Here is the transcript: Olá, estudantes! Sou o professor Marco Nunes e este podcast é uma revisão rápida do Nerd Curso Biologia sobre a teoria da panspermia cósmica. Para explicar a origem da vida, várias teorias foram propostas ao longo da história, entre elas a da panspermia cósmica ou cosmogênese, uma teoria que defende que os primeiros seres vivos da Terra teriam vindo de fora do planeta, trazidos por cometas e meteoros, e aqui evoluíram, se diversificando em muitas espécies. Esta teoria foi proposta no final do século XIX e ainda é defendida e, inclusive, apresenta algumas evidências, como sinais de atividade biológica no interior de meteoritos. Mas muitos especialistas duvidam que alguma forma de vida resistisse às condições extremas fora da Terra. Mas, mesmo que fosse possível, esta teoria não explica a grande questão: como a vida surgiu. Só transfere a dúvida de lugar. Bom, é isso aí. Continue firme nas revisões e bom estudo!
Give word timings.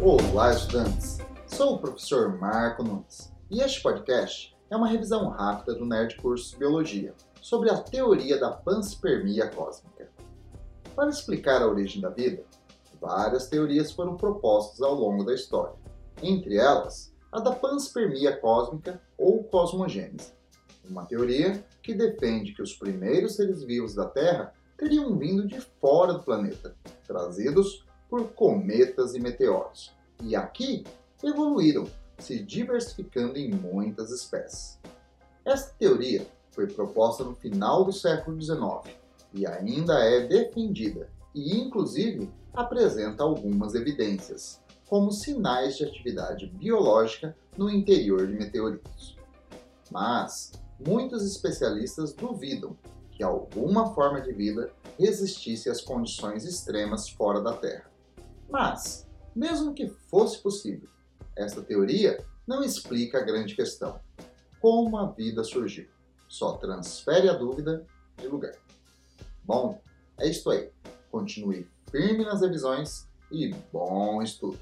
Olá, 0.00 0.52
estudantes! 0.52 1.18
Sou 1.48 1.74
o 1.74 1.78
professor 1.80 2.38
Marco 2.38 2.84
Nunes 2.84 3.32
e 3.50 3.60
este 3.60 3.82
podcast 3.82 4.56
é 4.70 4.76
uma 4.76 4.86
revisão 4.86 5.28
rápida 5.28 5.74
do 5.74 5.84
Nerd 5.84 6.16
Curso 6.18 6.56
Biologia 6.56 7.12
sobre 7.42 7.68
a 7.68 7.80
teoria 7.80 8.38
da 8.38 8.52
panspermia 8.52 9.48
cósmica. 9.48 10.08
Para 10.94 11.10
explicar 11.10 11.62
a 11.62 11.66
origem 11.66 12.00
da 12.00 12.10
vida, 12.10 12.44
várias 13.00 13.48
teorias 13.48 13.90
foram 13.90 14.16
propostas 14.16 14.80
ao 14.80 14.94
longo 14.94 15.24
da 15.24 15.34
história, 15.34 15.74
entre 16.22 16.56
elas 16.56 17.12
a 17.32 17.40
da 17.40 17.50
panspermia 17.50 18.36
cósmica 18.36 19.02
ou 19.18 19.42
cosmogênese, 19.42 20.32
uma 20.88 21.06
teoria 21.06 21.64
que 21.82 21.92
defende 21.92 22.54
que 22.54 22.62
os 22.62 22.72
primeiros 22.72 23.34
seres 23.34 23.64
vivos 23.64 23.96
da 23.96 24.06
Terra 24.06 24.52
teriam 24.76 25.18
vindo 25.18 25.44
de 25.44 25.60
fora 25.60 26.14
do 26.14 26.22
planeta, 26.22 26.76
trazidos 27.04 27.84
por 28.08 28.32
cometas 28.32 29.14
e 29.14 29.20
meteoros, 29.20 29.92
e 30.22 30.34
aqui 30.34 30.84
evoluíram, 31.22 31.86
se 32.18 32.42
diversificando 32.42 33.38
em 33.38 33.50
muitas 33.50 34.10
espécies. 34.10 34.78
Esta 35.44 35.72
teoria 35.78 36.26
foi 36.50 36.66
proposta 36.66 37.22
no 37.22 37.34
final 37.34 37.84
do 37.84 37.92
século 37.92 38.40
XIX 38.40 38.96
e 39.32 39.46
ainda 39.46 39.94
é 40.00 40.26
defendida 40.26 41.08
e, 41.34 41.56
inclusive, 41.56 42.28
apresenta 42.52 43.22
algumas 43.22 43.74
evidências, 43.74 44.60
como 44.88 45.12
sinais 45.12 45.76
de 45.76 45.84
atividade 45.84 46.46
biológica 46.46 47.36
no 47.56 47.70
interior 47.70 48.26
de 48.26 48.32
meteoritos. 48.32 49.16
Mas 49.90 50.52
muitos 50.84 51.24
especialistas 51.24 52.12
duvidam 52.12 52.76
que 53.12 53.22
alguma 53.22 53.94
forma 53.94 54.20
de 54.20 54.32
vida 54.32 54.70
resistisse 54.98 55.68
às 55.68 55.80
condições 55.80 56.44
extremas 56.44 57.08
fora 57.08 57.40
da 57.40 57.52
Terra. 57.52 57.90
Mas, 58.48 59.06
mesmo 59.34 59.74
que 59.74 59.88
fosse 59.88 60.38
possível, 60.38 60.88
esta 61.36 61.62
teoria 61.62 62.24
não 62.46 62.62
explica 62.64 63.18
a 63.18 63.24
grande 63.24 63.54
questão: 63.54 64.00
como 64.60 64.96
a 64.96 65.06
vida 65.10 65.44
surgiu. 65.44 65.88
Só 66.28 66.56
transfere 66.56 67.28
a 67.28 67.34
dúvida 67.34 67.86
de 68.16 68.26
lugar. 68.26 68.54
Bom, 69.44 69.80
é 70.18 70.28
isso 70.28 70.50
aí. 70.50 70.70
Continue 71.10 71.66
firme 71.90 72.24
nas 72.24 72.42
revisões 72.42 73.08
e 73.30 73.54
bom 73.72 74.22
estudo! 74.22 74.58